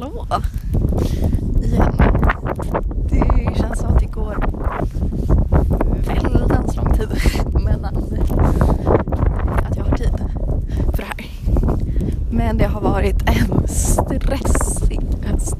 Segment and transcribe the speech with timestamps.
[0.00, 0.26] hallå!
[1.62, 1.92] Igen.
[3.10, 4.36] Det känns som att det går
[6.06, 7.08] väldans lång tid
[7.52, 7.96] mellan
[9.64, 10.12] att jag har tid
[10.94, 11.26] för det här.
[12.30, 15.56] Men det har varit en stressig höst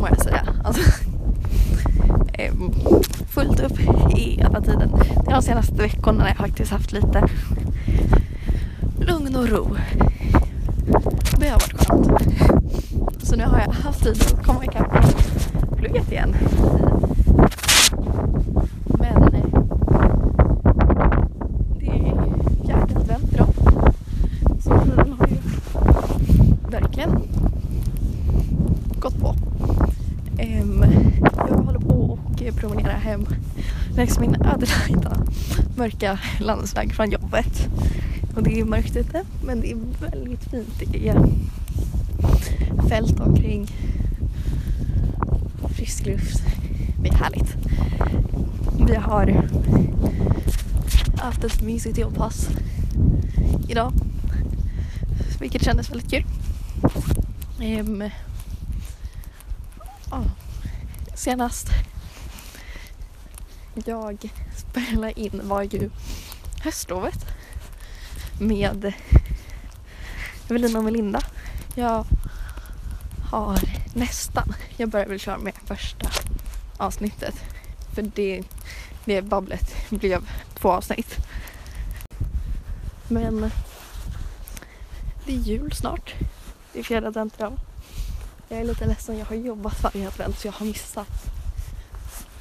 [0.00, 0.42] må jag säga.
[0.64, 0.82] Alltså,
[2.32, 2.52] eh,
[3.28, 3.78] fullt upp
[4.08, 4.90] hela tiden.
[5.24, 7.28] De senaste veckorna har jag faktiskt haft lite
[9.00, 9.76] lugn och ro.
[11.38, 12.46] Det har varit skönt.
[13.26, 14.92] Så nu har jag haft tid att komma ikapp
[15.76, 16.34] plugget igen.
[18.98, 19.60] Men eh,
[21.80, 23.48] det är fjärde advent idag.
[24.60, 25.36] Så tiden har ju
[26.70, 27.22] verkligen
[29.00, 29.34] gått på.
[30.38, 30.84] Ehm,
[31.48, 33.26] jag håller på och promenerar hem
[33.96, 35.16] längs min ödelagda
[35.76, 37.68] mörka landsväg från jobbet.
[38.36, 40.82] Och det är mörkt ute men det är väldigt fint.
[40.92, 41.28] Det är
[42.88, 43.66] fält omkring,
[45.76, 46.42] frisk luft.
[47.02, 47.56] Det är härligt.
[48.86, 49.48] Vi har
[51.16, 52.48] haft ett mysigt jobbpass
[53.68, 53.92] idag.
[55.40, 56.24] Vilket kändes väldigt kul.
[57.60, 58.10] Um,
[60.10, 60.26] oh,
[61.14, 61.68] senast
[63.84, 65.90] jag spelade in var ju
[66.60, 67.26] höstlovet
[68.40, 68.92] med
[70.48, 71.20] Evelina och Melinda.
[71.74, 72.06] Jag
[73.38, 73.60] har
[73.94, 76.08] nästan, jag börjar väl köra med första
[76.76, 77.34] avsnittet
[77.94, 78.42] för det,
[79.04, 81.16] det babblet blev två avsnitt.
[83.08, 83.50] Men
[85.26, 86.14] det är jul snart.
[86.72, 87.52] Det är fjärde advent idag.
[88.48, 91.32] Jag är lite ledsen, jag har jobbat varje advent så jag har missat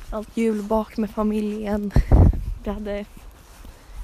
[0.09, 1.91] allt julbak med familjen.
[2.63, 3.05] Vi hade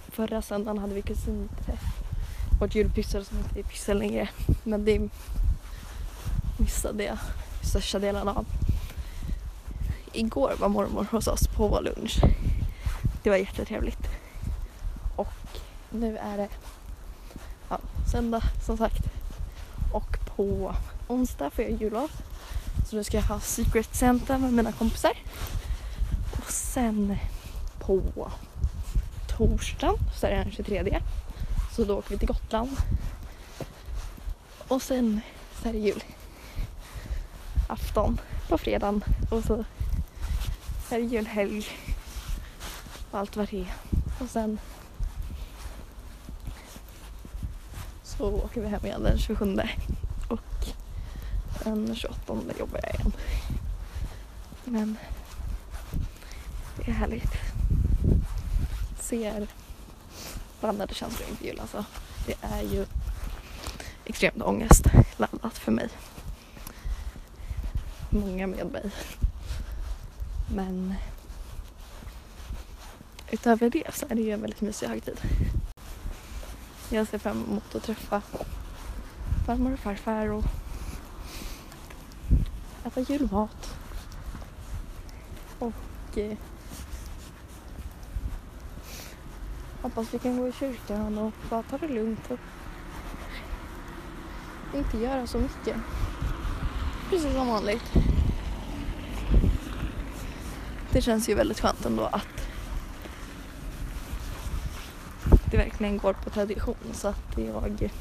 [0.09, 1.83] förra söndagen hade vi kusinträff.
[2.59, 4.29] Vårt julpyssel som inte är pyssel längre.
[4.63, 5.09] Men det
[6.57, 7.17] missade jag
[7.63, 8.45] största delen av.
[10.13, 12.19] Igår var mormor hos oss på lunch.
[13.23, 14.07] Det var jättetrevligt.
[15.15, 15.33] Och
[15.89, 16.47] nu är det
[17.69, 17.79] ja,
[18.11, 19.03] söndag som sagt.
[19.93, 20.75] Och på
[21.07, 22.11] onsdag får jag jullov.
[22.89, 25.17] Så nu ska jag ha Secret Center med mina kompisar.
[26.37, 27.17] Och sen
[27.79, 28.31] på
[29.27, 31.01] torsdagen så är det den 23.
[31.75, 32.77] Så då åker vi till Gotland.
[34.67, 35.21] Och sen
[35.61, 36.03] så är det jul.
[37.71, 39.65] Afton på fredagen och så
[40.89, 41.65] är det julhelg.
[43.11, 43.73] Och allt vad det är.
[44.19, 44.59] Och sen
[48.03, 49.57] så åker vi hem igen den 27
[50.27, 50.67] och
[51.63, 53.11] den 28 jobbar jag igen.
[54.65, 54.97] Men
[56.75, 57.31] det är härligt.
[58.99, 59.47] Ser
[60.59, 61.85] blandade känslor inför jul alltså.
[62.25, 62.85] Det är ju
[64.05, 65.89] extremt ångestladdat för mig.
[68.13, 68.91] Många med mig.
[70.55, 70.95] Men
[73.31, 75.21] utöver det så är det ju en väldigt mysig högtid.
[76.89, 78.21] Jag ser fram emot att träffa
[79.45, 80.43] farmor och farfar och
[82.85, 83.75] äta julmat.
[85.59, 86.37] Och eh,
[89.81, 92.39] hoppas vi kan gå i kyrkan och bara ta det lugnt och
[94.73, 95.75] inte göra så mycket.
[97.11, 97.93] Precis som vanligt.
[100.91, 102.47] Det känns ju väldigt skönt ändå att
[105.51, 107.91] det verkligen går på tradition så att jag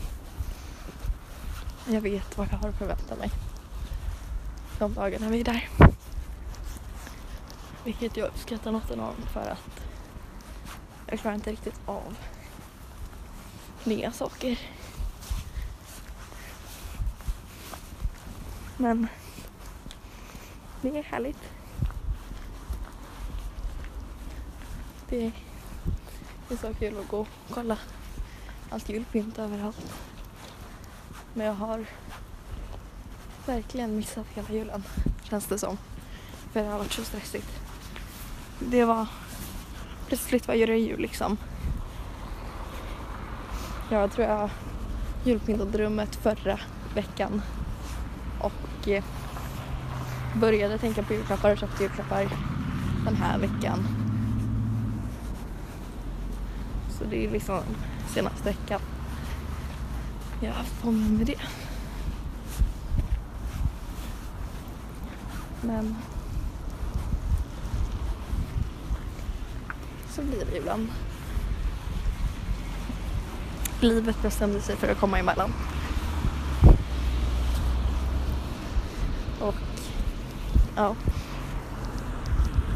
[1.86, 3.30] jag vet vad jag har att förvänta mig
[4.78, 5.68] de dagarna vi är där.
[7.84, 9.80] Vilket jag uppskattar något enormt för att
[11.06, 12.16] jag klarar inte riktigt av
[13.84, 14.58] nya saker.
[18.80, 19.06] Men
[20.82, 21.52] det är härligt.
[25.08, 25.32] Det
[26.50, 27.78] är, så kul att gå och kolla
[28.70, 29.94] allt julpynt överallt.
[31.34, 31.86] Men jag har
[33.46, 34.84] verkligen missat hela julen,
[35.22, 35.78] känns det som.
[36.52, 37.60] För det har varit så stressigt.
[38.58, 39.06] Det var
[40.06, 41.36] plötsligt, var det jul liksom?
[43.90, 44.50] Jag tror jag
[45.24, 46.60] julpyntade rummet förra
[46.94, 47.42] veckan
[48.40, 49.04] och eh,
[50.34, 52.28] började tänka på julklappar och köpte julklappar
[53.04, 53.78] den här veckan.
[56.98, 57.60] Så det är liksom
[58.14, 58.80] senaste veckan
[60.40, 61.40] jag har haft på mig med det.
[65.60, 65.96] Men
[70.08, 70.88] så blir det ibland.
[73.80, 75.52] Livet bestämde sig för att komma emellan.
[79.40, 79.54] Och
[80.76, 80.96] ja,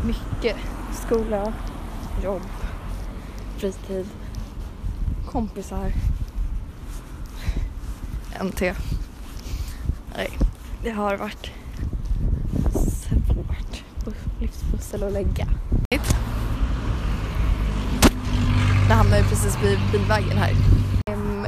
[0.05, 0.57] mycket
[0.93, 1.53] skola,
[2.23, 2.43] jobb,
[3.57, 4.07] fritid,
[5.27, 5.93] kompisar,
[8.43, 8.61] NT.
[10.17, 10.31] Nej,
[10.83, 11.51] det har varit
[12.75, 13.85] svårt
[14.41, 15.47] livspussel att lägga.
[18.89, 20.51] Det hamnar ju precis vid bilvägen här.
[21.07, 21.47] Ehm,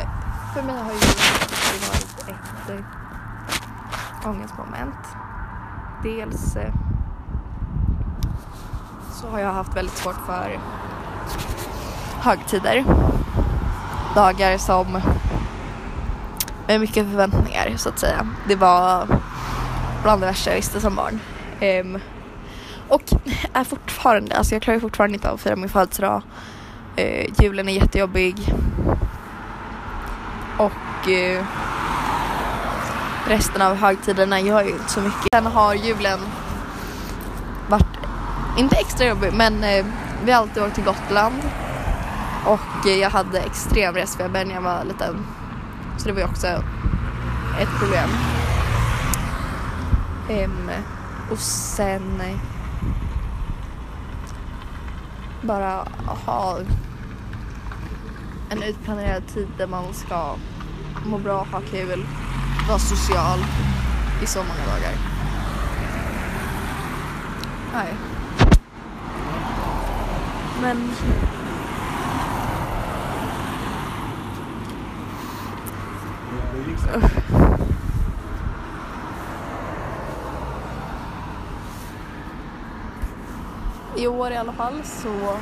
[0.54, 3.05] för mig har ju det varit ett
[4.26, 5.16] ångestmoment.
[6.02, 6.74] Dels eh,
[9.12, 10.58] så har jag haft väldigt svårt för
[12.20, 12.84] högtider.
[14.14, 15.00] Dagar som
[16.66, 18.28] med mycket förväntningar så att säga.
[18.48, 19.06] Det var
[20.02, 21.20] bland det värsta jag visste som barn.
[21.60, 22.00] Um,
[22.88, 23.02] och
[23.52, 26.22] är fortfarande, alltså jag klarar fortfarande inte av att fira min födelsedag.
[26.98, 28.54] Uh, julen är jättejobbig.
[30.58, 31.44] Och uh,
[33.28, 35.28] resten av högtiderna gör ju inte så mycket.
[35.32, 36.20] Sen har julen
[37.68, 37.96] varit,
[38.58, 39.86] inte extra jobbig, men eh,
[40.24, 41.42] vi har alltid åkt till Gotland.
[42.44, 45.26] Och eh, jag hade extrem resfeber när jag var liten.
[45.98, 46.46] Så det var ju också
[47.60, 48.10] ett problem.
[50.28, 50.70] Um,
[51.30, 52.38] och sen eh,
[55.42, 55.88] bara
[56.26, 56.58] ha
[58.50, 60.34] en utplanerad tid där man ska
[61.06, 62.06] må bra, ha kul,
[62.68, 63.38] vara social
[64.22, 64.92] i så många dagar.
[67.72, 67.94] Nej.
[70.62, 70.90] Men
[83.96, 85.38] I år i alla fall så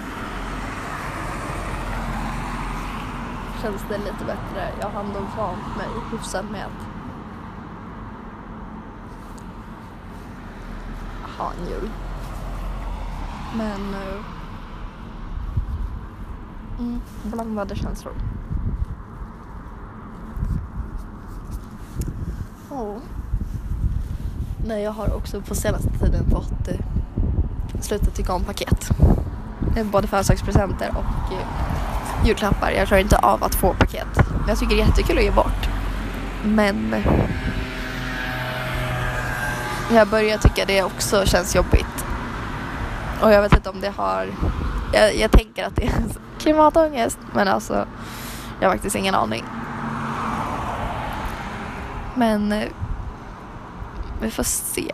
[3.62, 4.72] känns det lite bättre.
[4.80, 6.93] Jag har ändå vant mig hyfsat med att
[11.38, 11.90] ha en jul.
[13.56, 14.24] Men uh,
[16.78, 18.14] mm, blandade känslor.
[22.70, 22.96] Oh.
[24.66, 26.80] Nej, jag har också på senaste tiden fått eh,
[27.80, 28.90] sluta tycka om paket.
[29.84, 32.70] Både födelsedagspresenter och eh, julklappar.
[32.70, 34.18] Jag klarar inte av att få paket.
[34.48, 35.68] Jag tycker det är jättekul att ge bort.
[36.44, 36.94] Men
[39.94, 42.04] jag börjar tycka det också känns jobbigt.
[43.22, 44.26] Och jag vet inte om det har...
[44.92, 45.92] Jag, jag tänker att det är
[46.38, 47.18] klimatångest.
[47.34, 47.86] Men alltså,
[48.60, 49.44] jag har faktiskt ingen aning.
[52.14, 52.68] Men eh,
[54.22, 54.92] vi får se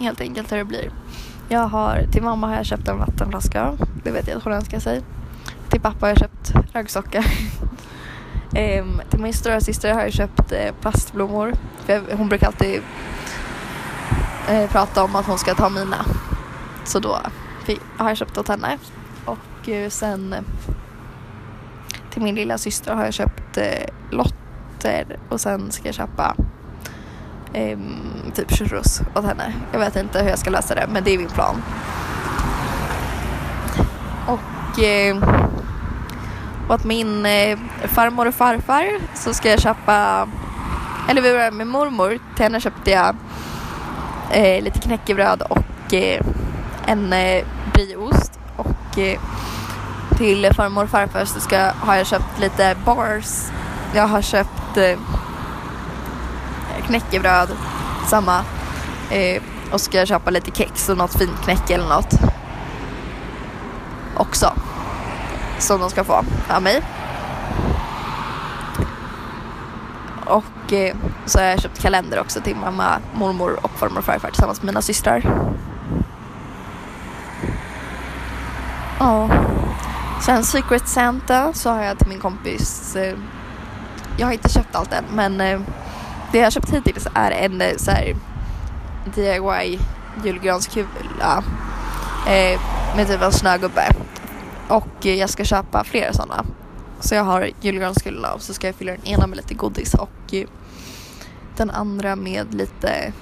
[0.00, 0.90] helt enkelt hur det blir.
[1.48, 3.76] Jag har, till mamma har jag köpt en vattenflaska.
[4.04, 5.02] Det vet jag att hon önskar sig.
[5.68, 7.24] Till pappa har jag köpt raggsockor.
[8.54, 11.52] ehm, till min stora syster har jag köpt eh, plastblommor.
[11.84, 12.82] För jag, hon brukar alltid
[14.48, 16.04] eh, prata om att hon ska ta mina.
[16.84, 17.18] Så då
[17.96, 18.78] har jag köpt åt henne.
[19.24, 20.42] Och eh, sen eh,
[22.10, 26.34] till min lilla syster har jag köpt eh, lotter och sen ska jag köpa
[27.52, 27.78] eh,
[28.34, 29.52] typ churros åt henne.
[29.72, 31.62] Jag vet inte hur jag ska lösa det men det är min plan.
[34.26, 35.16] Och eh,
[36.68, 40.28] åt min eh, farmor och farfar så ska jag köpa,
[41.08, 42.18] eller vi börjar med mormor.
[42.34, 43.16] Till henne köpte jag
[44.30, 46.20] eh, lite knäckebröd och eh,
[46.86, 48.38] en eh, brieost.
[48.56, 49.20] Och eh,
[50.16, 53.50] till farmor och farfar så ska, har jag köpt lite bars.
[53.94, 54.98] Jag har köpt eh,
[56.86, 57.48] knäckebröd,
[58.06, 58.44] samma.
[59.10, 59.42] Eh,
[59.72, 62.14] och ska jag köpa lite kex och något fint knäcke eller något.
[64.16, 64.52] Också.
[65.58, 66.82] Som de ska få av mig.
[70.28, 74.28] Och eh, så har jag köpt kalender också till mamma, mormor och farmor och farfar
[74.28, 75.48] tillsammans med mina systrar.
[78.98, 79.30] Ja.
[80.22, 83.18] Sen Secret Santa så har jag till min kompis, eh,
[84.16, 85.60] jag har inte köpt allt än men eh,
[86.32, 88.16] det jag har köpt hittills är en eh, så här
[89.14, 89.78] DIY
[90.24, 91.42] julgranskula
[92.26, 92.60] eh,
[92.96, 93.88] med typ en snögubbe.
[94.68, 96.44] Och eh, jag ska köpa flera sådana.
[97.00, 100.34] Så jag har julgranskulorna och så ska jag fylla den ena med lite godis och
[100.34, 100.48] eh,
[101.56, 103.12] den andra med lite...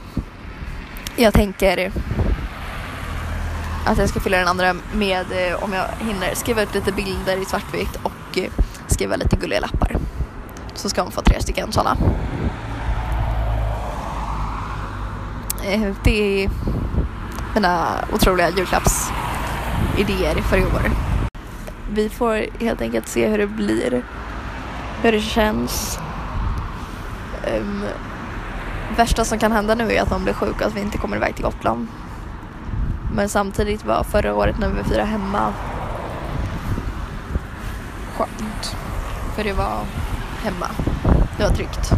[1.17, 1.93] Jag tänker
[3.87, 7.37] att jag ska fylla den andra med, eh, om jag hinner, skriva ut lite bilder
[7.37, 8.51] i svartvitt och eh,
[8.87, 9.97] skriva lite gulliga lappar.
[10.75, 11.97] Så ska hon få tre stycken sådana.
[16.05, 16.51] Det är
[17.55, 21.16] mina otroliga julklappsidéer för i år.
[21.91, 24.03] Vi får helt enkelt se hur det blir,
[25.03, 25.99] hur det känns.
[27.59, 27.85] Um,
[28.97, 31.17] värsta som kan hända nu är att de blir sjuka och att vi inte kommer
[31.17, 31.87] iväg till Gotland.
[33.15, 35.53] Men samtidigt var förra året när vi firade hemma
[38.17, 38.77] skönt.
[39.35, 39.81] För det var
[40.43, 40.67] hemma.
[41.37, 41.93] Det var tryggt.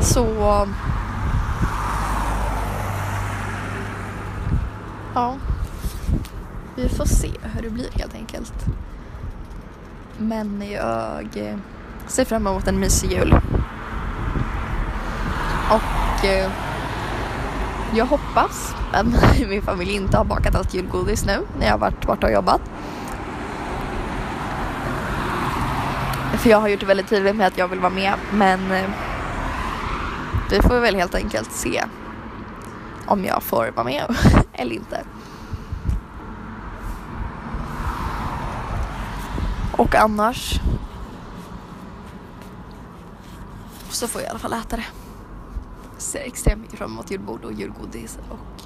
[0.00, 0.26] Så...
[5.14, 5.36] Ja.
[6.76, 8.54] Vi får se hur det blir helt enkelt.
[10.18, 11.56] Men jag eh,
[12.06, 13.34] ser fram emot en mysig jul.
[15.70, 16.50] Och eh,
[17.94, 19.06] jag hoppas att
[19.48, 22.60] min familj inte har bakat allt julgodis nu när jag har varit borta och jobbat.
[26.36, 28.90] För jag har gjort det väldigt tydligt med att jag vill vara med men eh,
[30.50, 31.84] vi får väl helt enkelt se
[33.06, 34.16] om jag får vara med
[34.52, 35.00] eller inte.
[39.76, 40.60] Och annars
[43.90, 44.86] så får jag i alla fall äta det.
[45.98, 48.62] Ser extremt mycket fram emot julbord och julgodis och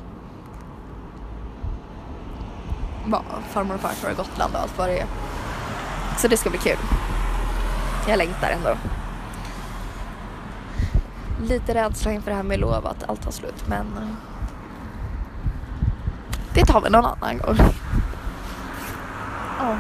[3.11, 5.07] ja, farmor och farfar och Gotland och allt vad det är.
[6.19, 6.79] Så det ska bli kul.
[8.09, 8.77] Jag längtar ändå.
[11.43, 14.09] Lite rädsla inför det här med lov att allt tar slut men eh,
[16.55, 17.57] det tar vi någon annan gång.
[19.59, 19.77] Ja.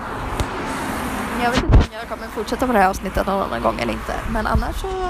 [1.42, 3.92] Jag vet inte om jag kommer fortsätta på det här avsnittet någon annan gång eller
[3.92, 4.14] inte.
[4.32, 5.00] Men annars så får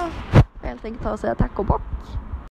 [0.62, 1.82] jag helt enkelt ta och säga tack och bock.